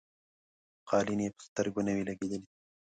[0.89, 2.39] قالیني په سترګو نه وې لیدلي.